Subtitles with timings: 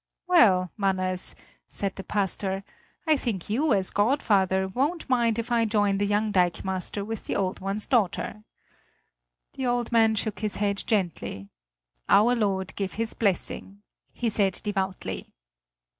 [0.25, 1.35] "Well, Manners,"
[1.67, 2.63] said the pastor,
[3.05, 7.35] "I think you, as godfather, won't mind if I join the young dikemaster with the
[7.35, 8.43] old one's daughter!"
[9.53, 11.49] The old man shook his head gently:
[12.09, 15.35] "Our Lord give His blessing!" he said devoutly.